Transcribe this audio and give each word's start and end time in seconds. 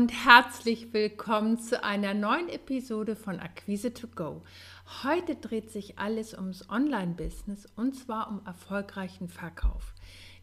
Und 0.00 0.24
herzlich 0.24 0.94
willkommen 0.94 1.58
zu 1.58 1.84
einer 1.84 2.14
neuen 2.14 2.48
Episode 2.48 3.14
von 3.14 3.38
Akquise 3.38 3.92
to 3.92 4.06
Go. 4.06 4.42
Heute 5.02 5.36
dreht 5.36 5.70
sich 5.70 5.98
alles 5.98 6.32
ums 6.32 6.70
Online-Business 6.70 7.66
und 7.76 7.94
zwar 7.94 8.30
um 8.30 8.40
erfolgreichen 8.46 9.28
Verkauf. 9.28 9.92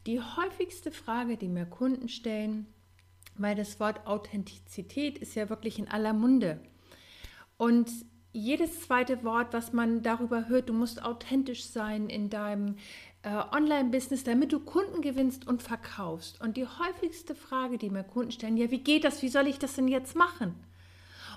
Die 0.05 0.21
häufigste 0.21 0.91
Frage, 0.91 1.37
die 1.37 1.47
mir 1.47 1.65
Kunden 1.65 2.07
stellen, 2.07 2.67
weil 3.35 3.55
das 3.55 3.79
Wort 3.79 4.05
Authentizität 4.05 5.17
ist 5.17 5.33
ja 5.33 5.49
wirklich 5.49 5.79
in 5.79 5.87
aller 5.87 6.13
Munde. 6.13 6.59
Und 7.57 7.89
jedes 8.33 8.81
zweite 8.81 9.23
Wort, 9.23 9.53
was 9.53 9.73
man 9.73 10.03
darüber 10.03 10.49
hört, 10.49 10.69
du 10.69 10.73
musst 10.73 11.03
authentisch 11.03 11.65
sein 11.65 12.09
in 12.09 12.29
deinem 12.29 12.75
Online-Business, 13.51 14.23
damit 14.23 14.51
du 14.51 14.59
Kunden 14.59 15.01
gewinnst 15.01 15.47
und 15.47 15.63
verkaufst. 15.63 16.41
Und 16.41 16.57
die 16.57 16.65
häufigste 16.65 17.35
Frage, 17.35 17.77
die 17.77 17.89
mir 17.89 18.03
Kunden 18.03 18.31
stellen, 18.31 18.57
ja, 18.57 18.71
wie 18.71 18.79
geht 18.79 19.03
das? 19.03 19.21
Wie 19.21 19.29
soll 19.29 19.47
ich 19.47 19.59
das 19.59 19.75
denn 19.75 19.87
jetzt 19.87 20.15
machen? 20.15 20.55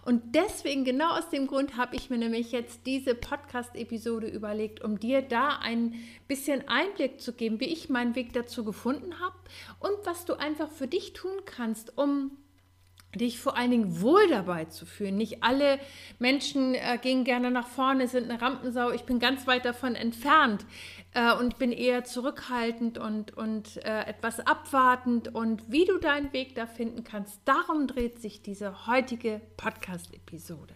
Und 0.05 0.35
deswegen, 0.35 0.85
genau 0.85 1.11
aus 1.11 1.29
dem 1.29 1.47
Grund, 1.47 1.77
habe 1.77 1.97
ich 1.97 2.09
mir 2.09 2.17
nämlich 2.17 2.53
jetzt 2.53 2.87
diese 2.87 3.15
Podcast-Episode 3.15 4.29
überlegt, 4.29 4.83
um 4.83 4.99
dir 4.99 5.21
da 5.21 5.59
ein 5.61 5.95
bisschen 6.27 6.67
Einblick 6.69 7.21
zu 7.21 7.33
geben, 7.33 7.61
wie 7.61 7.67
ich 7.67 7.91
meinen 7.91 8.15
Weg 8.15 8.33
dazu 8.33 8.65
gefunden 8.65 9.21
habe 9.21 9.37
und 9.79 9.93
was 10.05 10.25
du 10.25 10.35
einfach 10.35 10.71
für 10.71 10.87
dich 10.87 11.13
tun 11.13 11.43
kannst, 11.45 11.99
um 11.99 12.31
dich 13.15 13.41
vor 13.41 13.57
allen 13.57 13.71
Dingen 13.71 14.01
wohl 14.01 14.29
dabei 14.29 14.67
zu 14.67 14.87
fühlen. 14.87 15.17
Nicht 15.17 15.43
alle 15.43 15.81
Menschen 16.19 16.75
äh, 16.75 16.99
gehen 17.01 17.25
gerne 17.25 17.51
nach 17.51 17.67
vorne, 17.67 18.07
sind 18.07 18.31
eine 18.31 18.41
Rampensau. 18.41 18.91
Ich 18.91 19.03
bin 19.03 19.19
ganz 19.19 19.47
weit 19.47 19.65
davon 19.65 19.95
entfernt 19.95 20.65
äh, 21.15 21.35
und 21.35 21.59
bin 21.59 21.73
eher 21.73 22.05
zurückhaltend 22.05 22.99
und, 22.99 23.37
und 23.37 23.79
äh, 23.85 24.05
etwas 24.05 24.39
abwartend. 24.41 25.35
Und 25.35 25.71
wie 25.73 25.85
du 25.87 25.99
deinen 25.99 26.33
Weg 26.33 26.55
da 26.55 26.67
finden 26.67 27.03
kannst, 27.03 27.41
darum 27.45 27.89
dreht 27.89 28.21
sich 28.21 28.43
diese 28.43 28.87
heutige 28.87 29.41
Podcast-Episode. 29.57 30.75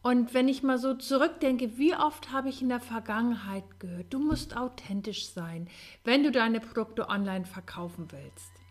Und 0.00 0.34
wenn 0.34 0.48
ich 0.48 0.62
mal 0.62 0.76
so 0.76 0.92
zurückdenke, 0.92 1.78
wie 1.78 1.94
oft 1.94 2.30
habe 2.30 2.50
ich 2.50 2.60
in 2.60 2.68
der 2.68 2.80
Vergangenheit 2.80 3.64
gehört, 3.80 4.12
du 4.12 4.18
musst 4.18 4.54
authentisch 4.54 5.28
sein, 5.28 5.66
wenn 6.04 6.22
du 6.22 6.30
deine 6.30 6.60
Produkte 6.60 7.08
online 7.08 7.46
verkaufen 7.46 8.08
willst. 8.10 8.63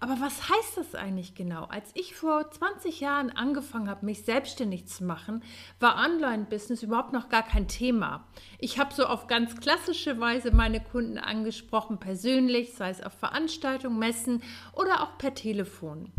Aber 0.00 0.20
was 0.20 0.48
heißt 0.48 0.76
das 0.76 0.94
eigentlich 0.94 1.34
genau? 1.34 1.64
Als 1.64 1.90
ich 1.94 2.14
vor 2.14 2.50
20 2.50 3.00
Jahren 3.00 3.30
angefangen 3.30 3.88
habe, 3.88 4.06
mich 4.06 4.24
selbstständig 4.24 4.86
zu 4.86 5.04
machen, 5.04 5.42
war 5.80 5.96
Online-Business 5.96 6.84
überhaupt 6.84 7.12
noch 7.12 7.28
gar 7.28 7.42
kein 7.42 7.66
Thema. 7.66 8.24
Ich 8.58 8.78
habe 8.78 8.94
so 8.94 9.06
auf 9.06 9.26
ganz 9.26 9.56
klassische 9.56 10.20
Weise 10.20 10.52
meine 10.52 10.80
Kunden 10.80 11.18
angesprochen, 11.18 11.98
persönlich, 11.98 12.74
sei 12.74 12.90
es 12.90 13.02
auf 13.02 13.12
Veranstaltungen, 13.14 13.98
Messen 13.98 14.42
oder 14.72 15.02
auch 15.02 15.18
per 15.18 15.34
Telefon. 15.34 16.12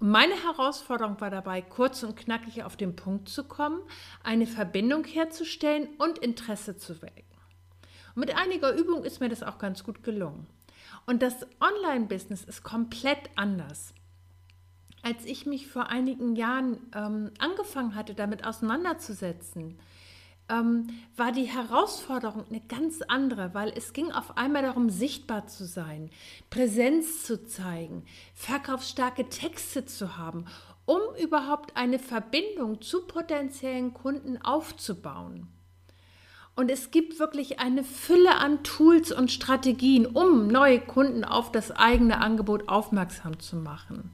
Und 0.00 0.10
meine 0.10 0.34
Herausforderung 0.34 1.18
war 1.20 1.30
dabei, 1.30 1.62
kurz 1.62 2.02
und 2.02 2.16
knackig 2.16 2.62
auf 2.64 2.76
den 2.76 2.94
Punkt 2.94 3.30
zu 3.30 3.44
kommen, 3.44 3.80
eine 4.22 4.46
Verbindung 4.46 5.04
herzustellen 5.04 5.88
und 5.98 6.18
Interesse 6.18 6.76
zu 6.76 7.00
wecken. 7.00 7.24
Und 8.14 8.20
mit 8.20 8.36
einiger 8.36 8.74
Übung 8.74 9.02
ist 9.04 9.20
mir 9.20 9.30
das 9.30 9.42
auch 9.42 9.58
ganz 9.58 9.82
gut 9.82 10.02
gelungen. 10.02 10.46
Und 11.06 11.22
das 11.22 11.46
Online-Business 11.60 12.44
ist 12.44 12.62
komplett 12.62 13.30
anders. 13.36 13.94
Als 15.02 15.24
ich 15.24 15.44
mich 15.44 15.66
vor 15.66 15.88
einigen 15.88 16.34
Jahren 16.34 16.78
ähm, 16.94 17.30
angefangen 17.38 17.94
hatte, 17.94 18.14
damit 18.14 18.46
auseinanderzusetzen, 18.46 19.78
ähm, 20.48 20.88
war 21.16 21.32
die 21.32 21.44
Herausforderung 21.44 22.44
eine 22.48 22.60
ganz 22.60 23.02
andere, 23.02 23.54
weil 23.54 23.72
es 23.76 23.92
ging 23.92 24.12
auf 24.12 24.36
einmal 24.36 24.62
darum, 24.62 24.90
sichtbar 24.90 25.46
zu 25.46 25.64
sein, 25.64 26.10
Präsenz 26.50 27.24
zu 27.24 27.44
zeigen, 27.46 28.04
verkaufsstarke 28.34 29.28
Texte 29.28 29.86
zu 29.86 30.16
haben, 30.16 30.46
um 30.86 31.00
überhaupt 31.20 31.76
eine 31.76 31.98
Verbindung 31.98 32.82
zu 32.82 33.06
potenziellen 33.06 33.94
Kunden 33.94 34.40
aufzubauen. 34.42 35.48
Und 36.56 36.70
es 36.70 36.92
gibt 36.92 37.18
wirklich 37.18 37.58
eine 37.58 37.82
Fülle 37.82 38.36
an 38.36 38.62
Tools 38.62 39.10
und 39.10 39.32
Strategien, 39.32 40.06
um 40.06 40.46
neue 40.46 40.80
Kunden 40.80 41.24
auf 41.24 41.50
das 41.50 41.72
eigene 41.72 42.18
Angebot 42.18 42.68
aufmerksam 42.68 43.40
zu 43.40 43.56
machen. 43.56 44.12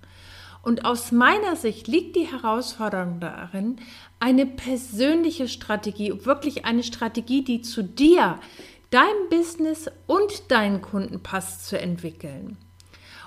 Und 0.63 0.85
aus 0.85 1.13
meiner 1.13 1.57
Sicht 1.57 1.87
liegt 1.87 2.17
die 2.17 2.31
Herausforderung 2.31 3.21
darin, 3.21 3.77
eine 4.21 4.47
persönliche 4.47 5.49
Strategie, 5.49 6.25
wirklich 6.25 6.65
eine 6.65 6.83
Strategie, 6.83 7.43
die 7.43 7.63
zu 7.63 7.83
dir, 7.83 8.39
deinem 8.91 9.29
Business 9.31 9.91
und 10.07 10.51
deinen 10.51 10.83
Kunden 10.83 11.23
passt, 11.23 11.67
zu 11.67 11.79
entwickeln. 11.79 12.57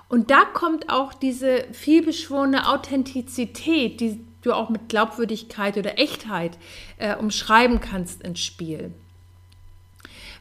Und 0.10 0.30
da 0.30 0.44
kommt 0.46 0.90
auch 0.90 1.14
diese 1.14 1.66
vielbeschworene 1.72 2.68
Authentizität, 2.68 4.00
die 4.00 4.24
du 4.42 4.54
auch 4.54 4.70
mit 4.70 4.90
Glaubwürdigkeit 4.90 5.78
oder 5.78 5.98
Echtheit 5.98 6.58
äh, 6.98 7.16
umschreiben 7.16 7.80
kannst, 7.80 8.22
ins 8.22 8.42
Spiel. 8.42 8.94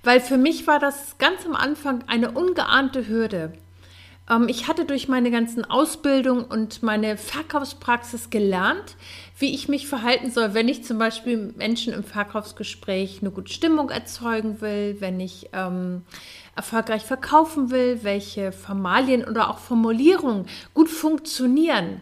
Weil 0.02 0.20
für 0.20 0.36
mich 0.36 0.66
war 0.66 0.78
das 0.78 1.18
ganz 1.18 1.46
am 1.46 1.54
Anfang 1.54 2.04
eine 2.08 2.32
ungeahnte 2.32 3.06
Hürde. 3.08 3.52
Ähm, 4.28 4.48
ich 4.48 4.68
hatte 4.68 4.84
durch 4.84 5.08
meine 5.08 5.30
ganzen 5.30 5.64
Ausbildung 5.64 6.44
und 6.44 6.82
meine 6.82 7.16
Verkaufspraxis 7.16 8.30
gelernt, 8.30 8.96
wie 9.38 9.54
ich 9.54 9.68
mich 9.68 9.86
verhalten 9.86 10.30
soll, 10.30 10.54
wenn 10.54 10.68
ich 10.68 10.84
zum 10.84 10.98
Beispiel 10.98 11.54
Menschen 11.56 11.92
im 11.92 12.04
Verkaufsgespräch 12.04 13.18
eine 13.20 13.30
gute 13.30 13.52
Stimmung 13.52 13.90
erzeugen 13.90 14.60
will, 14.60 14.96
wenn 15.00 15.20
ich 15.20 15.50
ähm, 15.52 16.02
erfolgreich 16.56 17.02
verkaufen 17.02 17.70
will, 17.70 18.00
welche 18.02 18.52
Formalien 18.52 19.24
oder 19.24 19.50
auch 19.50 19.58
Formulierungen 19.58 20.46
gut 20.74 20.88
funktionieren. 20.88 22.00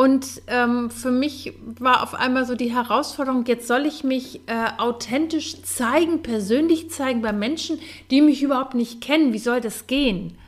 Und 0.00 0.40
ähm, 0.46 0.88
für 0.88 1.10
mich 1.10 1.52
war 1.78 2.02
auf 2.02 2.14
einmal 2.14 2.46
so 2.46 2.54
die 2.54 2.72
Herausforderung, 2.74 3.44
jetzt 3.44 3.68
soll 3.68 3.84
ich 3.84 4.02
mich 4.02 4.40
äh, 4.46 4.68
authentisch 4.78 5.60
zeigen, 5.60 6.22
persönlich 6.22 6.90
zeigen 6.90 7.20
bei 7.20 7.34
Menschen, 7.34 7.78
die 8.10 8.22
mich 8.22 8.42
überhaupt 8.42 8.72
nicht 8.72 9.02
kennen. 9.02 9.34
Wie 9.34 9.38
soll 9.38 9.60
das 9.60 9.88
gehen? 9.88 10.38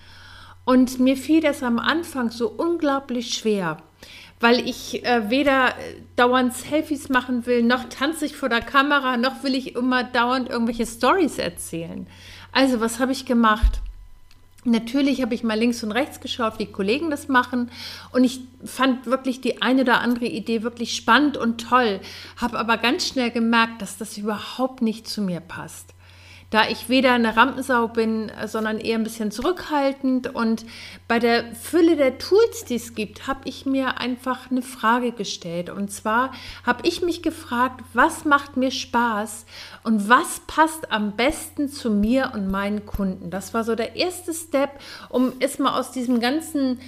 Und 0.65 1.01
mir 1.01 1.19
fiel 1.19 1.43
das 1.43 1.63
am 1.63 1.79
Anfang 1.79 2.31
so 2.31 2.49
unglaublich 2.49 3.35
schwer, 3.35 3.77
weil 4.41 4.67
ich 4.67 5.05
äh, 5.05 5.29
weder 5.29 5.75
dauernd 6.17 6.55
Selfies 6.55 7.11
machen 7.11 7.45
will, 7.45 7.63
noch 7.63 7.91
tanze 7.91 8.25
ich 8.25 8.35
vor 8.35 8.49
der 8.49 8.63
Kamera, 8.63 9.19
noch 9.19 9.43
will 9.43 9.55
ich 9.55 9.77
immer 9.77 10.03
dauernd 10.03 10.49
irgendwelche 10.49 10.87
Stories 10.87 11.37
erzählen. 11.37 12.07
Also 12.53 12.81
was 12.81 13.01
habe 13.01 13.13
ich 13.13 13.27
gemacht? 13.27 13.83
Natürlich 14.65 15.23
habe 15.23 15.35
ich 15.35 15.43
mal 15.43 15.59
links 15.59 15.83
und 15.83 15.91
rechts 15.91 16.21
geschaut, 16.21 16.59
wie 16.59 16.67
Kollegen 16.67 17.11
das 17.11 17.27
machen. 17.27 17.71
Und 18.13 18.23
ich 18.23 18.41
fand 18.65 19.07
wirklich 19.07 19.41
die 19.41 19.61
eine 19.61 19.83
oder 19.83 20.01
andere 20.01 20.27
Idee 20.27 20.63
wirklich 20.63 20.95
spannend 20.95 21.37
und 21.37 21.61
toll, 21.61 22.01
habe 22.37 22.59
aber 22.59 22.77
ganz 22.77 23.09
schnell 23.09 23.33
gemerkt, 23.33 23.83
dass 23.83 23.99
das 23.99 24.17
überhaupt 24.17 24.81
nicht 24.81 25.09
zu 25.09 25.21
mir 25.21 25.41
passt 25.41 25.95
da 26.53 26.69
ich 26.69 26.91
weder 26.91 27.15
eine 27.15 27.35
Rampensau 27.35 27.89
bin, 27.89 28.31
sondern 28.47 28.79
eher 28.79 28.99
ein 28.99 29.05
bisschen 29.05 29.31
zurückhaltend. 29.31 30.35
Und 30.35 30.67
bei 31.09 31.19
der 31.19 31.55
Fülle 31.55 31.97
der 31.97 32.19
Tools, 32.19 32.67
die 32.67 32.75
es 32.75 32.95
gibt, 32.95 33.27
habe 33.27 33.41
ich 33.47 33.65
mir 33.65 33.99
einfach 33.99 34.51
eine 34.51 34.61
Frage 34.61 35.13
gestellt. 35.13 35.71
Und 35.71 35.91
zwar 35.91 36.31
habe 36.65 36.87
ich 36.87 37.01
mich 37.01 37.23
gefragt, 37.23 37.83
was 37.95 38.27
macht 38.27 38.59
mir 38.59 38.71
Spaß 38.71 39.47
und 39.83 40.11
was 40.11 40.41
passt 40.47 40.93
am 40.93 41.17
besten 41.17 41.71
zu 41.71 41.91
mir 41.91 42.33
und 42.35 42.51
meinen 42.51 42.85
Kunden. 42.85 43.31
Das 43.31 43.55
war 43.55 43.65
so 43.65 43.75
der 43.75 43.97
erste 43.97 44.35
Step, 44.35 44.79
um 45.09 45.33
erstmal 45.41 45.81
aus 45.81 45.91
diesem 45.91 46.21
ganzen 46.21 46.81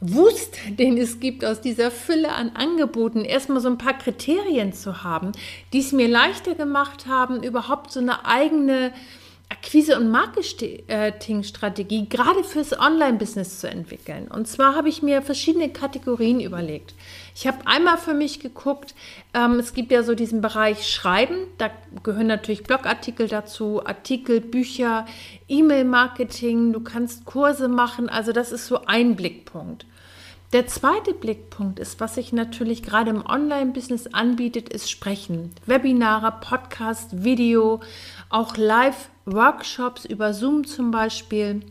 Wust, 0.00 0.58
den 0.78 0.98
es 0.98 1.20
gibt, 1.20 1.44
aus 1.44 1.60
dieser 1.60 1.90
Fülle 1.90 2.32
an 2.32 2.50
Angeboten, 2.54 3.24
erstmal 3.24 3.60
so 3.60 3.68
ein 3.68 3.78
paar 3.78 3.96
Kriterien 3.96 4.72
zu 4.72 5.02
haben, 5.02 5.32
die 5.72 5.80
es 5.80 5.92
mir 5.92 6.08
leichter 6.08 6.54
gemacht 6.54 7.06
haben, 7.06 7.42
überhaupt 7.42 7.92
so 7.92 8.00
eine 8.00 8.26
eigene 8.26 8.92
Akquise- 9.48 9.96
und 9.96 10.10
Marketingstrategie 10.10 12.08
gerade 12.08 12.42
fürs 12.42 12.76
Online-Business 12.78 13.60
zu 13.60 13.70
entwickeln. 13.70 14.26
Und 14.28 14.48
zwar 14.48 14.74
habe 14.74 14.88
ich 14.88 15.02
mir 15.02 15.22
verschiedene 15.22 15.68
Kategorien 15.68 16.40
überlegt. 16.40 16.94
Ich 17.34 17.46
habe 17.46 17.58
einmal 17.64 17.96
für 17.96 18.14
mich 18.14 18.40
geguckt, 18.40 18.94
ähm, 19.34 19.60
es 19.60 19.72
gibt 19.72 19.92
ja 19.92 20.02
so 20.02 20.16
diesen 20.16 20.40
Bereich 20.40 20.88
Schreiben, 20.88 21.46
da 21.58 21.70
gehören 22.02 22.26
natürlich 22.26 22.64
Blogartikel 22.64 23.28
dazu, 23.28 23.86
Artikel, 23.86 24.40
Bücher, 24.40 25.06
E-Mail-Marketing, 25.46 26.72
du 26.72 26.80
kannst 26.80 27.24
Kurse 27.24 27.68
machen, 27.68 28.08
also 28.08 28.32
das 28.32 28.50
ist 28.50 28.66
so 28.66 28.84
ein 28.86 29.14
Blickpunkt. 29.14 29.86
Der 30.52 30.68
zweite 30.68 31.12
Blickpunkt 31.12 31.80
ist, 31.80 31.98
was 31.98 32.14
sich 32.14 32.32
natürlich 32.32 32.84
gerade 32.84 33.10
im 33.10 33.26
Online-Business 33.26 34.06
anbietet, 34.06 34.68
ist 34.68 34.88
Sprechen. 34.88 35.50
Webinare, 35.66 36.32
Podcast, 36.40 37.24
Video, 37.24 37.80
auch 38.28 38.56
Live-Workshops 38.56 40.04
über 40.04 40.32
Zoom 40.34 40.64
zum 40.64 40.92
Beispiel 40.92 41.62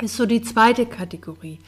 ist 0.00 0.16
so 0.16 0.26
die 0.26 0.42
zweite 0.42 0.86
Kategorie. 0.86 1.58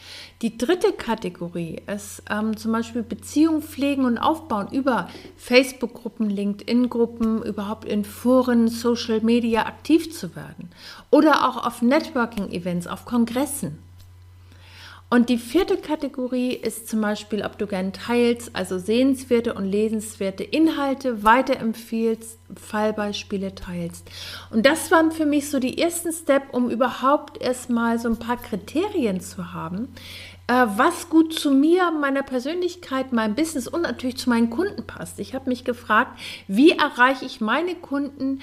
Die 0.40 0.56
dritte 0.56 0.92
Kategorie 0.92 1.82
ist 1.92 2.22
ähm, 2.30 2.56
zum 2.56 2.72
Beispiel 2.72 3.02
Beziehungen 3.02 3.60
pflegen 3.60 4.04
und 4.04 4.18
aufbauen 4.18 4.68
über 4.70 5.08
Facebook-Gruppen, 5.36 6.30
LinkedIn-Gruppen, 6.30 7.42
überhaupt 7.42 7.84
in 7.84 8.04
Foren, 8.04 8.68
Social 8.68 9.20
Media 9.20 9.66
aktiv 9.66 10.12
zu 10.16 10.36
werden. 10.36 10.70
Oder 11.10 11.48
auch 11.48 11.66
auf 11.66 11.82
Networking-Events, 11.82 12.86
auf 12.86 13.04
Kongressen. 13.04 13.78
Und 15.12 15.28
die 15.28 15.38
vierte 15.38 15.76
Kategorie 15.76 16.52
ist 16.52 16.88
zum 16.88 17.00
Beispiel, 17.00 17.44
ob 17.44 17.58
du 17.58 17.66
gern 17.66 17.92
teilst, 17.92 18.54
also 18.54 18.78
sehenswerte 18.78 19.54
und 19.54 19.64
lesenswerte 19.64 20.44
Inhalte 20.44 21.24
weiterempfiehlst, 21.24 22.38
Fallbeispiele 22.54 23.56
teilst. 23.56 24.08
Und 24.50 24.66
das 24.66 24.92
waren 24.92 25.10
für 25.10 25.26
mich 25.26 25.50
so 25.50 25.58
die 25.58 25.78
ersten 25.78 26.12
Step, 26.12 26.54
um 26.54 26.70
überhaupt 26.70 27.42
erstmal 27.42 27.98
so 27.98 28.08
ein 28.08 28.20
paar 28.20 28.36
Kriterien 28.36 29.20
zu 29.20 29.52
haben, 29.52 29.88
äh, 30.46 30.66
was 30.76 31.08
gut 31.08 31.34
zu 31.34 31.50
mir, 31.50 31.90
meiner 31.90 32.22
Persönlichkeit, 32.22 33.12
meinem 33.12 33.34
Business 33.34 33.66
und 33.66 33.82
natürlich 33.82 34.16
zu 34.16 34.30
meinen 34.30 34.48
Kunden 34.48 34.86
passt. 34.86 35.18
Ich 35.18 35.34
habe 35.34 35.50
mich 35.50 35.64
gefragt, 35.64 36.20
wie 36.46 36.70
erreiche 36.70 37.24
ich 37.24 37.40
meine 37.40 37.74
Kunden 37.74 38.42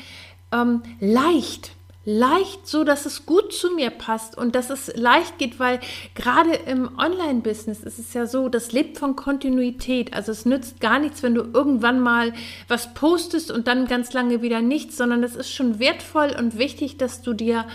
ähm, 0.52 0.84
leicht? 1.00 1.72
Leicht 2.10 2.66
so, 2.66 2.86
dass 2.86 3.06
es 3.06 3.26
gut 3.26 3.52
zu 3.52 3.72
mir 3.72 3.90
passt 3.90 4.38
und 4.38 4.56
dass 4.56 4.70
es 4.70 4.96
leicht 4.96 5.38
geht, 5.40 5.60
weil 5.60 5.82
gerade 6.16 6.54
im 6.54 6.98
Online-Business 6.98 7.82
ist 7.84 8.00
es 8.00 8.14
ja 8.14 8.26
so, 8.26 8.48
das 8.48 8.72
lebt 8.72 8.98
von 8.98 9.18
Kontinuität. 9.18 10.14
Also 10.14 10.32
es 10.32 10.46
nützt 10.46 10.80
gar 10.80 11.00
nichts, 11.00 11.22
wenn 11.22 11.36
du 11.36 11.42
irgendwann 11.42 12.00
mal 12.00 12.32
was 12.70 12.94
postest 12.94 13.52
und 13.52 13.68
dann 13.68 13.88
ganz 13.88 14.14
lange 14.14 14.42
wieder 14.42 14.62
nichts, 14.62 14.96
sondern 14.96 15.22
es 15.22 15.36
ist 15.36 15.52
schon 15.52 15.80
wertvoll 15.80 16.34
und 16.40 16.58
wichtig, 16.58 16.96
dass 16.96 17.24
du 17.24 17.34
dir 17.34 17.66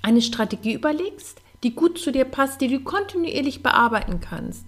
eine 0.00 0.22
Strategie 0.22 0.72
überlegst, 0.72 1.42
die 1.62 1.74
gut 1.74 1.98
zu 1.98 2.12
dir 2.12 2.24
passt, 2.24 2.62
die 2.62 2.68
du 2.68 2.80
kontinuierlich 2.80 3.62
bearbeiten 3.62 4.20
kannst. 4.20 4.64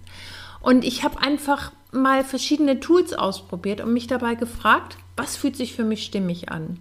Und 0.61 0.85
ich 0.85 1.03
habe 1.03 1.19
einfach 1.19 1.71
mal 1.91 2.23
verschiedene 2.23 2.79
Tools 2.79 3.13
ausprobiert 3.13 3.81
und 3.81 3.91
mich 3.91 4.05
dabei 4.05 4.35
gefragt, 4.35 4.97
was 5.17 5.35
fühlt 5.35 5.55
sich 5.55 5.73
für 5.73 5.83
mich 5.83 6.05
stimmig 6.05 6.49
an. 6.49 6.79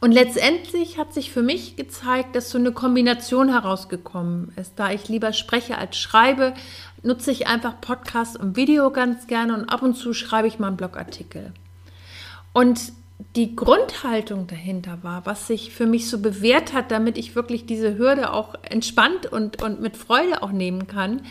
Und 0.00 0.12
letztendlich 0.12 0.98
hat 0.98 1.14
sich 1.14 1.30
für 1.30 1.42
mich 1.42 1.76
gezeigt, 1.76 2.36
dass 2.36 2.50
so 2.50 2.58
eine 2.58 2.72
Kombination 2.72 3.48
herausgekommen 3.48 4.52
ist. 4.56 4.74
Da 4.76 4.90
ich 4.90 5.08
lieber 5.08 5.32
spreche 5.32 5.78
als 5.78 5.96
schreibe, 5.96 6.54
nutze 7.02 7.30
ich 7.30 7.46
einfach 7.46 7.80
Podcast 7.80 8.38
und 8.38 8.56
Video 8.56 8.90
ganz 8.90 9.26
gerne 9.26 9.54
und 9.54 9.64
ab 9.68 9.82
und 9.82 9.94
zu 9.94 10.12
schreibe 10.12 10.48
ich 10.48 10.58
mal 10.58 10.68
einen 10.68 10.76
Blogartikel. 10.76 11.52
Und 12.52 12.92
die 13.34 13.56
Grundhaltung 13.56 14.46
dahinter 14.46 14.98
war, 15.02 15.24
was 15.24 15.46
sich 15.46 15.72
für 15.72 15.86
mich 15.86 16.08
so 16.08 16.18
bewährt 16.18 16.72
hat, 16.72 16.90
damit 16.90 17.16
ich 17.16 17.34
wirklich 17.34 17.66
diese 17.66 17.96
Hürde 17.96 18.32
auch 18.32 18.54
entspannt 18.62 19.26
und, 19.26 19.62
und 19.62 19.80
mit 19.80 19.96
Freude 19.96 20.42
auch 20.42 20.52
nehmen 20.52 20.86
kann, 20.86 21.22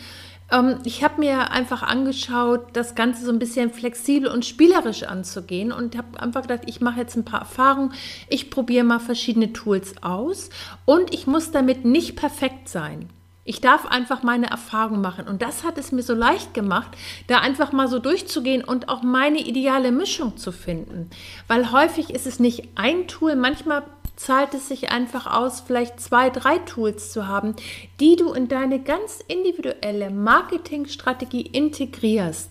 ähm, 0.50 0.78
ich 0.84 1.02
habe 1.02 1.20
mir 1.20 1.50
einfach 1.50 1.82
angeschaut, 1.82 2.68
das 2.72 2.94
Ganze 2.94 3.24
so 3.24 3.32
ein 3.32 3.38
bisschen 3.38 3.72
flexibel 3.72 4.30
und 4.30 4.44
spielerisch 4.44 5.02
anzugehen 5.02 5.72
und 5.72 5.96
habe 5.96 6.20
einfach 6.20 6.42
gedacht, 6.42 6.62
ich 6.66 6.80
mache 6.80 7.00
jetzt 7.00 7.16
ein 7.16 7.24
paar 7.24 7.40
Erfahrungen, 7.40 7.92
ich 8.28 8.50
probiere 8.50 8.84
mal 8.84 9.00
verschiedene 9.00 9.52
Tools 9.52 10.02
aus 10.02 10.50
und 10.84 11.12
ich 11.12 11.26
muss 11.26 11.50
damit 11.50 11.84
nicht 11.84 12.16
perfekt 12.16 12.68
sein. 12.68 13.08
Ich 13.48 13.60
darf 13.60 13.86
einfach 13.86 14.24
meine 14.24 14.50
Erfahrung 14.50 15.00
machen. 15.00 15.28
Und 15.28 15.40
das 15.40 15.62
hat 15.62 15.78
es 15.78 15.92
mir 15.92 16.02
so 16.02 16.14
leicht 16.14 16.52
gemacht, 16.52 16.90
da 17.28 17.38
einfach 17.38 17.70
mal 17.70 17.86
so 17.86 18.00
durchzugehen 18.00 18.64
und 18.64 18.88
auch 18.88 19.02
meine 19.02 19.38
ideale 19.38 19.92
Mischung 19.92 20.36
zu 20.36 20.50
finden. 20.50 21.08
Weil 21.46 21.70
häufig 21.70 22.10
ist 22.10 22.26
es 22.26 22.40
nicht 22.40 22.68
ein 22.74 23.06
Tool, 23.06 23.36
manchmal 23.36 23.84
zahlt 24.16 24.54
es 24.54 24.68
sich 24.68 24.90
einfach 24.90 25.26
aus, 25.26 25.60
vielleicht 25.60 26.00
zwei, 26.00 26.30
drei 26.30 26.58
Tools 26.58 27.12
zu 27.12 27.28
haben, 27.28 27.54
die 28.00 28.16
du 28.16 28.32
in 28.32 28.48
deine 28.48 28.82
ganz 28.82 29.22
individuelle 29.28 30.10
Marketingstrategie 30.10 31.42
integrierst. 31.42 32.50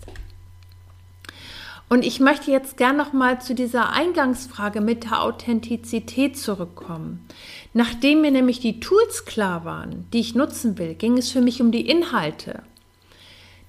Und 1.88 2.04
ich 2.04 2.20
möchte 2.20 2.50
jetzt 2.50 2.78
gern 2.78 2.98
noch 2.98 3.14
mal 3.14 3.40
zu 3.42 3.54
dieser 3.54 3.92
Eingangsfrage 3.92 4.82
mit 4.82 5.04
der 5.04 5.22
Authentizität 5.22 6.38
zurückkommen. 6.38 7.28
Nachdem 7.74 8.22
mir 8.22 8.32
nämlich 8.32 8.60
die 8.60 8.80
Tools 8.80 9.26
klar 9.26 9.66
waren, 9.66 10.08
die 10.12 10.20
ich 10.20 10.34
nutzen 10.34 10.78
will, 10.78 10.96
ging 10.96 11.18
es 11.18 11.30
für 11.30 11.42
mich 11.42 11.62
um 11.62 11.72
die 11.72 11.88
Inhalte. 11.88 12.64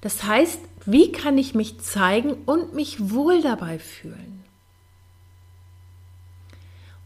Das 0.01 0.23
heißt, 0.23 0.61
wie 0.85 1.11
kann 1.11 1.37
ich 1.37 1.53
mich 1.53 1.79
zeigen 1.79 2.33
und 2.45 2.73
mich 2.73 3.11
wohl 3.11 3.41
dabei 3.41 3.77
fühlen? 3.77 4.36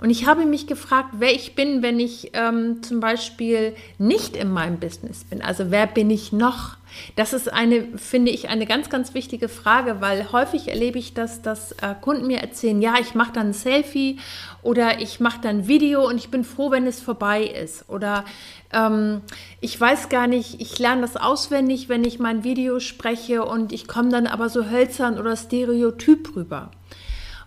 Und 0.02 0.10
ich 0.10 0.26
habe 0.26 0.48
mich 0.48 0.66
gefragt, 0.66 1.10
wer 1.20 1.32
ich 1.32 1.54
bin, 1.54 1.84
wenn 1.84 2.00
ich 2.00 2.32
ähm, 2.34 2.82
zum 2.82 3.00
Beispiel 3.00 3.76
nicht 4.00 4.36
in 4.36 4.52
meinem 4.52 4.80
Business 4.80 5.26
bin. 5.26 5.44
Also 5.44 5.70
wer 5.70 5.86
bin 5.86 6.10
ich 6.10 6.34
noch? 6.34 6.78
Das 7.16 7.34
ist 7.34 7.54
eine, 7.54 7.84
finde 7.98 8.32
ich, 8.32 8.50
eine 8.50 8.66
ganz, 8.66 8.90
ganz 8.90 9.14
wichtige 9.14 9.48
Frage, 9.48 10.02
weil 10.02 10.32
häufig 10.32 10.70
erlebe 10.70 10.98
ich 10.98 11.14
das, 11.14 11.44
dass 11.44 11.74
äh, 11.74 11.94
Kunden 12.02 12.26
mir 12.26 12.40
erzählen, 12.40 12.82
ja, 12.82 12.96
ich 13.00 13.14
mache 13.14 13.32
dann 13.34 13.50
ein 13.50 13.54
Selfie 13.54 14.18
oder 14.64 15.00
ich 15.00 15.20
mache 15.20 15.40
dann 15.40 15.60
ein 15.60 15.68
Video 15.68 16.08
und 16.08 16.18
ich 16.18 16.32
bin 16.32 16.44
froh, 16.44 16.72
wenn 16.72 16.88
es 16.88 17.00
vorbei 17.00 17.44
ist. 17.44 17.88
Oder 17.88 18.26
ähm, 18.74 19.22
ich 19.60 19.80
weiß 19.80 20.10
gar 20.10 20.26
nicht, 20.26 20.60
ich 20.62 20.80
lerne 20.80 21.02
das 21.02 21.16
auswendig, 21.16 21.90
wenn 21.90 22.04
ich 22.04 22.18
mein 22.18 22.44
Video 22.44 22.80
spreche 22.80 23.46
und 23.46 23.72
ich 23.72 23.88
komme 23.88 24.10
dann 24.10 24.26
aber 24.26 24.50
so 24.50 24.68
hölzern 24.68 25.20
oder 25.20 25.38
stereotyp 25.38 26.36
rüber. 26.36 26.72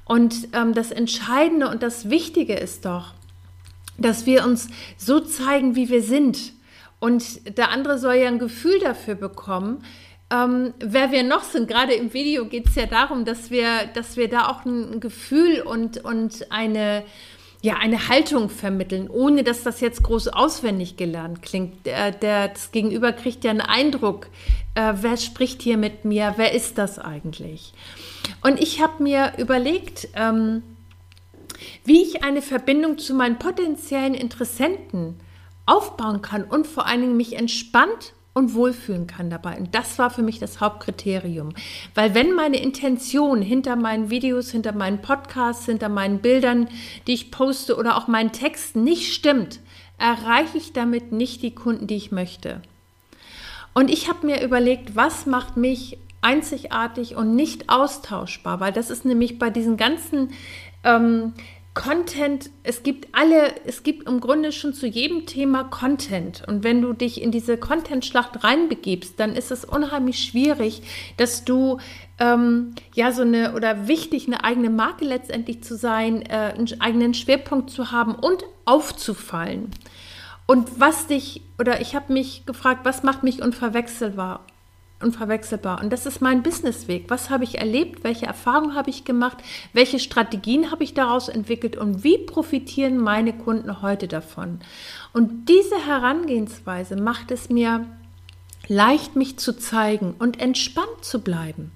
Und 0.05 0.49
ähm, 0.53 0.75
das 0.75 0.91
Entscheidende 0.91 1.69
und 1.69 1.83
das 1.83 2.11
Wichtige 2.11 2.55
ist 2.55 2.85
doch, 2.85 3.15
dass 3.97 4.27
wir 4.27 4.45
uns 4.45 4.69
so 4.99 5.21
zeigen, 5.21 5.77
wie 5.77 5.89
wir 5.89 6.03
sind. 6.03 6.53
Und 7.01 7.59
der 7.59 7.71
andere 7.71 7.99
soll 7.99 8.15
ja 8.15 8.29
ein 8.29 8.39
Gefühl 8.39 8.79
dafür 8.81 9.15
bekommen, 9.15 9.85
ähm, 10.31 10.75
wer 10.79 11.11
wir 11.11 11.23
noch 11.23 11.43
sind. 11.43 11.69
Gerade 11.69 11.95
im 11.95 12.13
Video 12.13 12.47
geht 12.47 12.69
es 12.69 12.75
ja 12.75 12.87
darum, 12.87 13.25
dass 13.25 13.51
wir, 13.51 13.87
dass 13.95 14.17
wir 14.17 14.29
da 14.29 14.49
auch 14.49 14.65
ein 14.65 15.01
Gefühl 15.01 15.61
und, 15.61 16.05
und 16.05 16.51
eine, 16.51 17.05
ja, 17.65 17.79
eine 17.79 18.09
Haltung 18.09 18.51
vermitteln, 18.51 19.09
ohne 19.09 19.43
dass 19.43 19.63
das 19.63 19.81
jetzt 19.81 20.03
groß 20.03 20.29
auswendig 20.29 20.99
gelernt 20.99 21.41
klingt. 21.41 21.87
Der, 21.87 22.11
der, 22.11 22.49
das 22.49 22.73
Gegenüber 22.73 23.13
kriegt 23.13 23.43
ja 23.43 23.51
einen 23.53 23.63
Eindruck, 23.63 24.27
äh, 24.75 24.93
wer 25.01 25.17
spricht 25.17 25.63
hier 25.63 25.79
mit 25.79 26.05
mir, 26.05 26.35
wer 26.37 26.53
ist 26.53 26.77
das 26.77 26.99
eigentlich? 26.99 27.73
Und 28.43 28.61
ich 28.61 28.83
habe 28.83 29.03
mir 29.03 29.33
überlegt, 29.39 30.09
ähm, 30.15 30.63
wie 31.87 32.03
ich 32.03 32.23
eine 32.23 32.43
Verbindung 32.43 32.99
zu 32.99 33.15
meinen 33.15 33.39
potenziellen 33.39 34.13
Interessenten 34.13 35.19
aufbauen 35.65 36.21
kann 36.21 36.45
und 36.45 36.67
vor 36.67 36.85
allen 36.85 37.01
Dingen 37.01 37.17
mich 37.17 37.33
entspannt 37.33 38.13
und 38.35 38.55
wohlfühlen 38.55 39.07
kann 39.07 39.31
dabei. 39.31 39.57
Und 39.57 39.75
das 39.75 39.99
war 39.99 40.11
für 40.11 40.23
mich 40.23 40.41
das 40.41 40.61
Hauptkriterium. 40.61 41.55
Weil 41.95 42.15
wenn 42.15 42.35
meine 42.35 42.61
Intention 42.61 43.41
hinter 43.41 43.77
meinen 43.77 44.11
Videos, 44.11 44.51
hinter 44.51 44.73
meinen 44.73 45.01
Podcasts, 45.01 45.67
hinter 45.67 45.89
meinen 45.89 46.19
Bildern, 46.19 46.69
die 47.07 47.15
ich 47.15 47.31
poste 47.31 47.77
oder 47.77 47.97
auch 47.97 48.09
meinen 48.09 48.33
Texten 48.33 48.83
nicht 48.83 49.15
stimmt, 49.15 49.61
erreiche 49.99 50.59
ich 50.59 50.73
damit 50.73 51.13
nicht 51.13 51.43
die 51.43 51.55
Kunden, 51.55 51.87
die 51.87 51.95
ich 51.97 52.11
möchte. 52.11 52.61
Und 53.73 53.91
ich 53.91 54.09
habe 54.09 54.27
mir 54.27 54.43
überlegt, 54.43 54.97
was 54.97 55.27
macht 55.27 55.57
mich 55.57 55.99
einzigartig 56.21 57.17
und 57.17 57.37
nicht 57.37 57.69
austauschbar, 57.69 58.59
weil 58.59 58.73
das 58.73 58.91
ist 58.91 59.05
nämlich 59.05 59.39
bei 59.39 59.51
diesen 59.51 59.77
ganzen 59.77 60.31
ähm, 60.83 61.35
Content, 61.75 62.51
es 62.63 62.85
gibt 62.85 63.09
alle, 63.13 63.53
es 63.67 63.83
gibt 63.83 64.09
im 64.09 64.21
Grunde 64.21 64.53
schon 64.53 64.75
zu 64.75 64.87
jedem 64.87 65.27
Thema 65.27 65.65
Content. 65.65 66.45
Und 66.47 66.63
wenn 66.63 66.81
du 66.81 66.93
dich 66.93 67.21
in 67.21 67.33
diese 67.33 67.57
Content-Schlacht 67.57 68.45
reinbegibst, 68.45 69.19
dann 69.19 69.35
ist 69.35 69.51
es 69.51 69.65
unheimlich 69.65 70.21
schwierig, 70.21 70.83
dass 71.17 71.45
du 71.45 71.79
ähm, 72.21 72.77
ja 72.95 73.11
so 73.11 73.23
eine 73.23 73.55
oder 73.55 73.89
wichtig, 73.89 74.29
eine 74.29 74.45
eigene 74.45 74.71
Marke 74.71 75.05
letztendlich 75.05 75.65
zu 75.65 75.77
sein, 75.77 76.23
äh, 76.23 76.55
einen 76.57 76.81
eigenen 76.81 77.13
Schwerpunkt 77.13 77.71
zu 77.71 77.91
haben 77.91 78.15
und 78.15 78.45
aufzufallen. 78.65 79.73
Und 80.47 80.79
was 80.79 81.09
dich, 81.09 81.43
oder 81.59 81.81
ich 81.81 81.97
habe 81.97 82.13
mich 82.13 82.47
gefragt, 82.47 82.85
was 82.85 83.03
macht 83.03 83.25
mich 83.25 83.43
unverwechselbar? 83.43 84.47
Unverwechselbar. 85.05 85.81
Und 85.81 85.93
das 85.93 86.07
ist 86.07 86.21
mein 86.21 86.43
Businessweg. 86.43 87.05
Was 87.09 87.31
habe 87.31 87.45
ich 87.45 87.59
erlebt? 87.59 88.03
Welche 88.03 88.27
Erfahrungen 88.27 88.75
habe 88.75 88.91
ich 88.91 89.05
gemacht? 89.05 89.39
Welche 89.73 89.99
Strategien 89.99 90.71
habe 90.71 90.83
ich 90.83 90.95
daraus 90.95 91.29
entwickelt? 91.29 91.77
Und 91.77 92.03
wie 92.03 92.19
profitieren 92.19 92.99
meine 92.99 93.33
Kunden 93.33 93.83
heute 93.83 94.09
davon? 94.09 94.61
Und 95.13 95.49
diese 95.49 95.87
Herangehensweise 95.87 96.97
macht 96.97 97.31
es 97.31 97.51
mir 97.51 97.87
leicht, 98.67 99.15
mich 99.15 99.37
zu 99.37 99.57
zeigen 99.57 100.15
und 100.19 100.41
entspannt 100.41 101.03
zu 101.03 101.21
bleiben. 101.21 101.71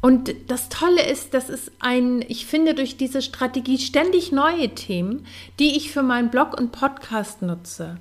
Und 0.00 0.32
das 0.48 0.68
Tolle 0.68 1.04
ist, 1.10 1.34
das 1.34 1.48
ist 1.48 1.72
ein, 1.80 2.24
ich 2.28 2.46
finde 2.46 2.74
durch 2.74 2.96
diese 2.96 3.22
Strategie 3.22 3.78
ständig 3.78 4.30
neue 4.30 4.68
Themen, 4.74 5.26
die 5.58 5.76
ich 5.76 5.90
für 5.90 6.02
meinen 6.02 6.30
Blog 6.30 6.56
und 6.56 6.70
Podcast 6.70 7.42
nutze. 7.42 7.96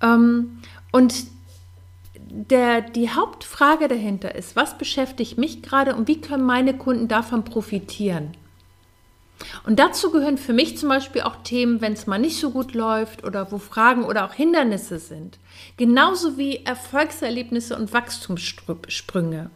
Ähm, 0.00 0.58
und 0.92 1.14
der, 2.34 2.80
die 2.80 3.10
Hauptfrage 3.10 3.88
dahinter 3.88 4.34
ist, 4.34 4.56
was 4.56 4.78
beschäftigt 4.78 5.36
mich 5.36 5.60
gerade 5.60 5.94
und 5.94 6.08
wie 6.08 6.18
können 6.18 6.44
meine 6.44 6.74
Kunden 6.74 7.06
davon 7.06 7.44
profitieren? 7.44 8.34
Und 9.66 9.78
dazu 9.78 10.10
gehören 10.10 10.38
für 10.38 10.54
mich 10.54 10.78
zum 10.78 10.88
Beispiel 10.88 11.22
auch 11.22 11.36
Themen, 11.44 11.82
wenn 11.82 11.92
es 11.92 12.06
mal 12.06 12.18
nicht 12.18 12.38
so 12.38 12.50
gut 12.50 12.72
läuft 12.72 13.24
oder 13.24 13.52
wo 13.52 13.58
Fragen 13.58 14.04
oder 14.04 14.24
auch 14.24 14.32
Hindernisse 14.32 14.98
sind. 14.98 15.38
Genauso 15.76 16.38
wie 16.38 16.64
Erfolgserlebnisse 16.64 17.76
und 17.76 17.92
Wachstumssprünge. 17.92 19.50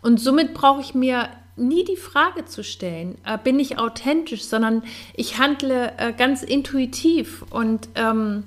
Und 0.00 0.18
somit 0.18 0.54
brauche 0.54 0.80
ich 0.80 0.94
mir 0.94 1.28
nie 1.54 1.84
die 1.84 1.96
Frage 1.96 2.46
zu 2.46 2.64
stellen, 2.64 3.16
äh, 3.24 3.38
bin 3.38 3.60
ich 3.60 3.78
authentisch, 3.78 4.42
sondern 4.44 4.82
ich 5.14 5.38
handle 5.38 5.92
äh, 5.98 6.12
ganz 6.12 6.42
intuitiv 6.42 7.44
und 7.50 7.90
ähm, 7.94 8.44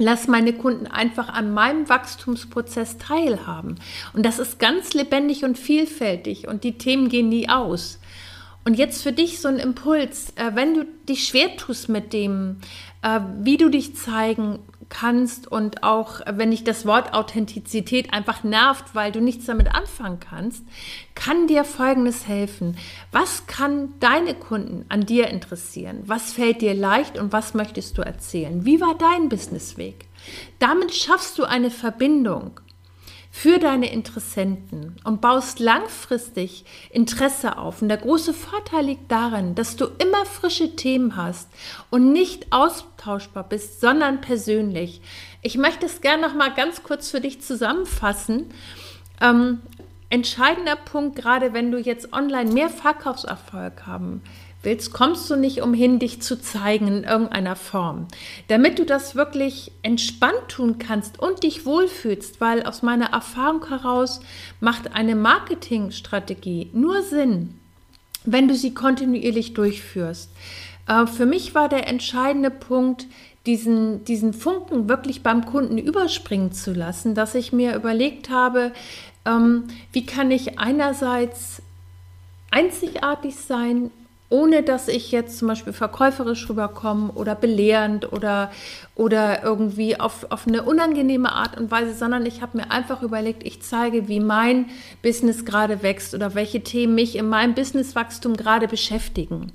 lasse 0.00 0.30
meine 0.30 0.52
Kunden 0.54 0.86
einfach 0.86 1.28
an 1.28 1.52
meinem 1.52 1.88
Wachstumsprozess 1.88 2.98
teilhaben. 2.98 3.76
Und 4.14 4.26
das 4.26 4.38
ist 4.38 4.58
ganz 4.58 4.94
lebendig 4.94 5.44
und 5.44 5.58
vielfältig 5.58 6.48
und 6.48 6.64
die 6.64 6.78
Themen 6.78 7.08
gehen 7.08 7.28
nie 7.28 7.48
aus. 7.48 7.99
Und 8.70 8.76
jetzt 8.76 9.02
für 9.02 9.10
dich 9.10 9.40
so 9.40 9.48
ein 9.48 9.56
Impuls, 9.56 10.32
äh, 10.36 10.52
wenn 10.54 10.74
du 10.74 10.84
dich 11.08 11.26
schwer 11.26 11.56
tust 11.56 11.88
mit 11.88 12.12
dem, 12.12 12.58
äh, 13.02 13.18
wie 13.40 13.56
du 13.56 13.68
dich 13.68 13.96
zeigen 13.96 14.60
kannst 14.88 15.50
und 15.50 15.82
auch 15.82 16.20
wenn 16.24 16.52
dich 16.52 16.62
das 16.62 16.86
Wort 16.86 17.12
Authentizität 17.12 18.12
einfach 18.12 18.44
nervt, 18.44 18.94
weil 18.94 19.10
du 19.10 19.20
nichts 19.20 19.46
damit 19.46 19.74
anfangen 19.74 20.20
kannst, 20.20 20.64
kann 21.16 21.48
dir 21.48 21.64
Folgendes 21.64 22.28
helfen. 22.28 22.76
Was 23.10 23.48
kann 23.48 23.92
deine 23.98 24.36
Kunden 24.36 24.84
an 24.88 25.04
dir 25.04 25.26
interessieren? 25.26 26.04
Was 26.06 26.32
fällt 26.32 26.62
dir 26.62 26.74
leicht 26.74 27.18
und 27.18 27.32
was 27.32 27.54
möchtest 27.54 27.98
du 27.98 28.02
erzählen? 28.02 28.64
Wie 28.64 28.80
war 28.80 28.94
dein 28.96 29.28
Businessweg? 29.28 30.06
Damit 30.60 30.94
schaffst 30.94 31.40
du 31.40 31.42
eine 31.42 31.72
Verbindung 31.72 32.60
für 33.30 33.58
deine 33.58 33.92
Interessenten 33.92 34.96
und 35.04 35.20
baust 35.20 35.60
langfristig 35.60 36.64
Interesse 36.90 37.58
auf. 37.58 37.80
Und 37.80 37.88
der 37.88 37.98
große 37.98 38.34
Vorteil 38.34 38.86
liegt 38.86 39.10
darin, 39.10 39.54
dass 39.54 39.76
du 39.76 39.86
immer 39.98 40.26
frische 40.26 40.74
Themen 40.74 41.16
hast 41.16 41.48
und 41.90 42.12
nicht 42.12 42.52
austauschbar 42.52 43.48
bist, 43.48 43.80
sondern 43.80 44.20
persönlich. 44.20 45.00
Ich 45.42 45.56
möchte 45.56 45.86
es 45.86 46.00
gerne 46.00 46.26
noch 46.26 46.34
mal 46.34 46.52
ganz 46.52 46.82
kurz 46.82 47.10
für 47.10 47.20
dich 47.20 47.40
zusammenfassen. 47.40 48.46
Ähm, 49.20 49.60
entscheidender 50.10 50.76
Punkt, 50.76 51.16
gerade 51.16 51.52
wenn 51.52 51.70
du 51.70 51.78
jetzt 51.78 52.12
online 52.12 52.50
mehr 52.50 52.68
Verkaufserfolg 52.68 53.86
haben 53.86 54.22
willst, 54.62 54.92
kommst 54.92 55.30
du 55.30 55.36
nicht 55.36 55.62
umhin, 55.62 55.98
dich 55.98 56.20
zu 56.20 56.40
zeigen 56.40 56.88
in 56.88 57.04
irgendeiner 57.04 57.56
Form. 57.56 58.06
Damit 58.48 58.78
du 58.78 58.84
das 58.84 59.14
wirklich 59.14 59.72
entspannt 59.82 60.48
tun 60.48 60.78
kannst 60.78 61.18
und 61.18 61.42
dich 61.42 61.64
wohlfühlst, 61.64 62.40
weil 62.40 62.62
aus 62.64 62.82
meiner 62.82 63.12
Erfahrung 63.12 63.66
heraus 63.68 64.20
macht 64.60 64.94
eine 64.94 65.16
Marketingstrategie 65.16 66.70
nur 66.72 67.02
Sinn, 67.02 67.58
wenn 68.24 68.48
du 68.48 68.54
sie 68.54 68.74
kontinuierlich 68.74 69.54
durchführst. 69.54 70.30
Äh, 70.86 71.06
für 71.06 71.26
mich 71.26 71.54
war 71.54 71.68
der 71.68 71.88
entscheidende 71.88 72.50
Punkt, 72.50 73.06
diesen, 73.46 74.04
diesen 74.04 74.34
Funken 74.34 74.88
wirklich 74.88 75.22
beim 75.22 75.46
Kunden 75.46 75.78
überspringen 75.78 76.52
zu 76.52 76.72
lassen, 76.72 77.14
dass 77.14 77.34
ich 77.34 77.52
mir 77.52 77.74
überlegt 77.74 78.28
habe, 78.28 78.72
ähm, 79.24 79.64
wie 79.92 80.04
kann 80.04 80.30
ich 80.30 80.58
einerseits 80.58 81.62
einzigartig 82.50 83.36
sein, 83.36 83.90
ohne 84.30 84.62
dass 84.62 84.88
ich 84.88 85.10
jetzt 85.10 85.38
zum 85.38 85.48
Beispiel 85.48 85.72
verkäuferisch 85.72 86.48
rüberkomme 86.48 87.12
oder 87.12 87.34
belehrend 87.34 88.12
oder, 88.12 88.50
oder 88.94 89.42
irgendwie 89.42 89.98
auf, 89.98 90.26
auf 90.30 90.46
eine 90.46 90.62
unangenehme 90.62 91.32
Art 91.32 91.58
und 91.58 91.70
Weise, 91.70 91.94
sondern 91.94 92.24
ich 92.24 92.40
habe 92.40 92.56
mir 92.56 92.70
einfach 92.70 93.02
überlegt, 93.02 93.42
ich 93.44 93.60
zeige, 93.60 94.06
wie 94.08 94.20
mein 94.20 94.66
Business 95.02 95.44
gerade 95.44 95.82
wächst 95.82 96.14
oder 96.14 96.34
welche 96.36 96.62
Themen 96.62 96.94
mich 96.94 97.16
in 97.16 97.28
meinem 97.28 97.54
Businesswachstum 97.54 98.36
gerade 98.36 98.68
beschäftigen. 98.68 99.52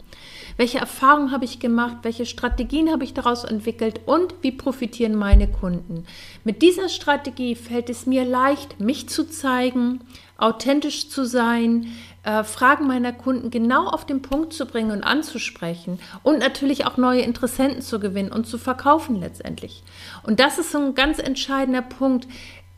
Welche 0.57 0.77
Erfahrungen 0.77 1.31
habe 1.31 1.45
ich 1.45 1.59
gemacht? 1.59 1.97
Welche 2.03 2.25
Strategien 2.25 2.89
habe 2.91 3.03
ich 3.03 3.13
daraus 3.13 3.43
entwickelt? 3.43 4.01
Und 4.05 4.35
wie 4.41 4.53
profitieren 4.53 5.15
meine 5.15 5.49
Kunden? 5.49 6.05
Mit 6.45 6.61
dieser 6.61 6.87
Strategie 6.87 7.55
fällt 7.55 7.89
es 7.89 8.05
mir 8.05 8.23
leicht, 8.23 8.79
mich 8.79 9.09
zu 9.09 9.27
zeigen, 9.27 9.99
authentisch 10.37 11.09
zu 11.09 11.25
sein, 11.25 11.87
äh, 12.25 12.43
Fragen 12.43 12.87
meiner 12.87 13.13
Kunden 13.13 13.51
genau 13.51 13.87
auf 13.87 14.05
den 14.05 14.21
Punkt 14.21 14.51
zu 14.51 14.65
bringen 14.65 14.91
und 14.91 15.03
anzusprechen 15.03 15.99
und 16.23 16.39
natürlich 16.39 16.85
auch 16.85 16.97
neue 16.97 17.21
Interessenten 17.21 17.81
zu 17.81 17.99
gewinnen 17.99 18.31
und 18.31 18.47
zu 18.47 18.57
verkaufen 18.57 19.19
letztendlich. 19.19 19.83
Und 20.23 20.39
das 20.39 20.57
ist 20.57 20.71
so 20.71 20.79
ein 20.79 20.95
ganz 20.95 21.19
entscheidender 21.19 21.83
Punkt. 21.83 22.27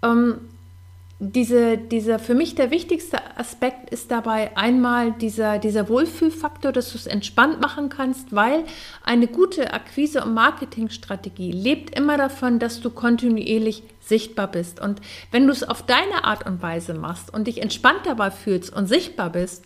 Ähm, 0.03 0.41
diese, 1.19 1.79
dieser 1.79 2.19
für 2.19 2.35
mich 2.35 2.53
der 2.53 2.69
wichtigste 2.69 3.17
Aspekt 3.37 3.89
ist 3.89 4.11
dabei 4.11 4.55
einmal 4.55 5.13
dieser, 5.13 5.57
dieser 5.57 5.89
Wohlfühlfaktor, 5.89 6.71
dass 6.71 6.91
du 6.91 6.97
es 6.97 7.07
entspannt 7.07 7.59
machen 7.59 7.89
kannst, 7.89 8.35
weil 8.35 8.65
eine 9.03 9.27
gute 9.27 9.73
Akquise- 9.73 10.23
und 10.23 10.35
Marketingstrategie 10.35 11.51
lebt 11.51 11.97
immer 11.97 12.17
davon, 12.17 12.59
dass 12.59 12.81
du 12.81 12.91
kontinuierlich 12.91 13.81
sichtbar 13.99 14.47
bist. 14.47 14.79
Und 14.79 15.01
wenn 15.31 15.47
du 15.47 15.51
es 15.51 15.63
auf 15.63 15.83
deine 15.83 16.23
Art 16.23 16.45
und 16.45 16.61
Weise 16.61 16.93
machst 16.93 17.33
und 17.33 17.47
dich 17.47 17.63
entspannt 17.63 18.01
dabei 18.05 18.29
fühlst 18.29 18.75
und 18.75 18.85
sichtbar 18.85 19.31
bist, 19.31 19.65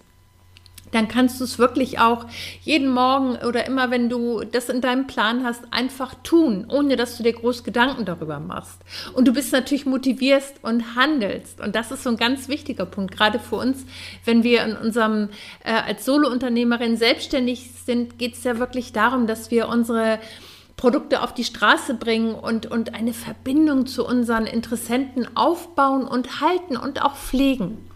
dann 0.91 1.07
kannst 1.07 1.39
du 1.39 1.43
es 1.45 1.57
wirklich 1.57 1.99
auch 1.99 2.25
jeden 2.61 2.89
Morgen 2.89 3.37
oder 3.45 3.65
immer, 3.65 3.91
wenn 3.91 4.09
du 4.09 4.43
das 4.43 4.69
in 4.69 4.81
deinem 4.81 5.07
Plan 5.07 5.43
hast, 5.43 5.63
einfach 5.71 6.15
tun, 6.23 6.65
ohne 6.69 6.95
dass 6.95 7.17
du 7.17 7.23
dir 7.23 7.33
groß 7.33 7.63
Gedanken 7.63 8.05
darüber 8.05 8.39
machst. 8.39 8.81
Und 9.13 9.27
du 9.27 9.33
bist 9.33 9.51
natürlich 9.53 9.85
motivierst 9.85 10.63
und 10.63 10.95
handelst. 10.95 11.61
Und 11.61 11.75
das 11.75 11.91
ist 11.91 12.03
so 12.03 12.09
ein 12.09 12.17
ganz 12.17 12.49
wichtiger 12.49 12.85
Punkt, 12.85 13.15
gerade 13.15 13.39
für 13.39 13.55
uns, 13.55 13.85
wenn 14.25 14.43
wir 14.43 14.63
in 14.63 14.75
unserem, 14.75 15.29
äh, 15.63 15.71
als 15.71 16.05
Solounternehmerin 16.05 16.97
selbstständig 16.97 17.71
sind, 17.85 18.17
geht 18.17 18.33
es 18.35 18.43
ja 18.43 18.59
wirklich 18.59 18.93
darum, 18.93 19.27
dass 19.27 19.51
wir 19.51 19.67
unsere 19.67 20.19
Produkte 20.77 21.21
auf 21.21 21.33
die 21.33 21.43
Straße 21.43 21.93
bringen 21.93 22.33
und, 22.33 22.65
und 22.65 22.95
eine 22.95 23.13
Verbindung 23.13 23.85
zu 23.85 24.05
unseren 24.05 24.47
Interessenten 24.47 25.37
aufbauen 25.37 26.07
und 26.07 26.41
halten 26.41 26.75
und 26.75 27.03
auch 27.03 27.15
pflegen. 27.15 27.90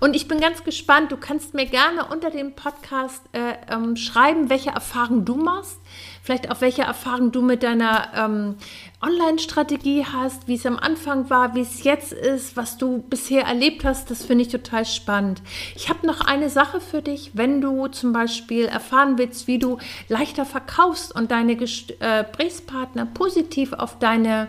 Und 0.00 0.14
ich 0.14 0.28
bin 0.28 0.40
ganz 0.40 0.64
gespannt. 0.64 1.12
Du 1.12 1.16
kannst 1.16 1.54
mir 1.54 1.66
gerne 1.66 2.06
unter 2.06 2.30
dem 2.30 2.54
Podcast 2.54 3.22
äh, 3.32 3.54
ähm, 3.72 3.96
schreiben, 3.96 4.50
welche 4.50 4.70
Erfahrungen 4.70 5.24
du 5.24 5.34
machst. 5.36 5.78
Vielleicht 6.22 6.50
auch 6.50 6.60
welche 6.60 6.82
Erfahrungen 6.82 7.32
du 7.32 7.40
mit 7.40 7.62
deiner 7.62 8.12
ähm, 8.14 8.56
Online-Strategie 9.00 10.04
hast, 10.04 10.46
wie 10.46 10.56
es 10.56 10.66
am 10.66 10.76
Anfang 10.76 11.30
war, 11.30 11.54
wie 11.54 11.60
es 11.60 11.84
jetzt 11.84 12.12
ist, 12.12 12.56
was 12.56 12.76
du 12.76 12.98
bisher 12.98 13.44
erlebt 13.44 13.84
hast. 13.84 14.10
Das 14.10 14.24
finde 14.24 14.42
ich 14.42 14.48
total 14.50 14.84
spannend. 14.84 15.40
Ich 15.74 15.88
habe 15.88 16.06
noch 16.06 16.20
eine 16.20 16.50
Sache 16.50 16.80
für 16.80 17.00
dich, 17.00 17.30
wenn 17.34 17.60
du 17.60 17.86
zum 17.88 18.12
Beispiel 18.12 18.66
erfahren 18.66 19.18
willst, 19.18 19.46
wie 19.46 19.58
du 19.58 19.78
leichter 20.08 20.44
verkaufst 20.44 21.14
und 21.14 21.30
deine 21.30 21.56
Gesprächspartner 21.56 23.06
positiv 23.06 23.72
auf 23.72 23.98
deine 23.98 24.48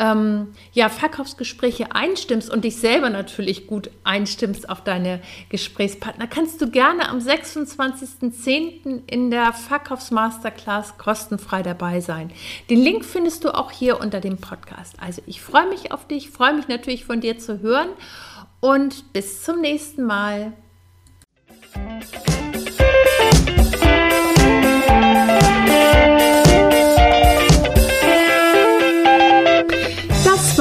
ähm, 0.00 0.48
ja, 0.72 0.88
Verkaufsgespräche 0.88 1.94
einstimmst 1.94 2.50
und 2.50 2.64
dich 2.64 2.76
selber 2.76 3.10
natürlich 3.10 3.66
gut 3.66 3.90
einstimmst 4.02 4.68
auf 4.68 4.82
deine 4.82 5.20
Gesprächspartner, 5.50 6.26
kannst 6.26 6.60
du 6.62 6.70
gerne 6.70 7.08
am 7.10 7.18
26.10. 7.18 9.02
in 9.06 9.30
der 9.30 9.52
Verkaufsmasterclass 9.52 10.96
kostenfrei 10.96 11.62
dabei 11.62 12.00
sein. 12.00 12.32
Den 12.70 12.78
Link 12.78 13.04
findest 13.04 13.44
du 13.44 13.54
auch 13.54 13.70
hier 13.70 14.00
unter 14.00 14.20
dem 14.20 14.38
Podcast. 14.38 14.96
Also 15.00 15.20
ich 15.26 15.42
freue 15.42 15.68
mich 15.68 15.92
auf 15.92 16.06
dich, 16.06 16.30
freue 16.30 16.54
mich 16.54 16.66
natürlich 16.66 17.04
von 17.04 17.20
dir 17.20 17.38
zu 17.38 17.60
hören 17.60 17.90
und 18.60 19.12
bis 19.12 19.42
zum 19.44 19.60
nächsten 19.60 20.04
Mal. 20.04 20.54